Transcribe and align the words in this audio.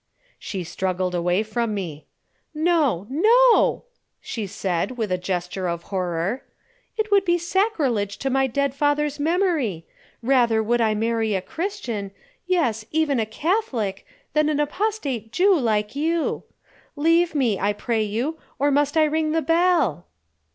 She 0.39 0.63
struggled 0.63 1.13
away 1.13 1.43
from 1.43 1.75
me. 1.75 2.07
"No, 2.55 3.05
no," 3.07 3.83
she 4.19 4.47
said, 4.47 4.97
with 4.97 5.11
a 5.11 5.17
gesture 5.19 5.67
of 5.67 5.83
horror. 5.93 6.41
"It 6.97 7.11
would 7.11 7.23
be 7.23 7.37
sacrilege 7.37 8.17
to 8.17 8.31
my 8.31 8.47
dead 8.47 8.73
father's 8.73 9.19
memory. 9.19 9.85
Rather 10.23 10.63
would 10.63 10.81
I 10.81 10.95
marry 10.95 11.35
a 11.35 11.39
Christian, 11.43 12.09
yes, 12.47 12.83
even 12.89 13.19
a 13.19 13.27
Catholic, 13.27 14.03
than 14.33 14.49
an 14.49 14.59
apostate 14.59 15.31
Jew 15.31 15.53
like 15.53 15.95
you. 15.95 16.45
Leave 16.95 17.35
me, 17.35 17.59
I 17.59 17.71
pray 17.71 18.01
you; 18.01 18.39
or, 18.57 18.71
must 18.71 18.97
I 18.97 19.03
ring 19.03 19.33
the 19.33 19.41
bell?" 19.43 20.07